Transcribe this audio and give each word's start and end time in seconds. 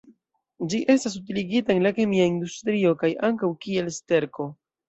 Ĝi 0.71 0.79
estas 0.93 1.17
utiligita 1.19 1.75
en 1.75 1.85
la 1.87 1.91
kemia 1.99 2.27
industrio 2.31 2.97
kaj 3.05 3.15
ankaŭ 3.31 3.55
kiel 3.67 3.93
sterko. 4.01 4.53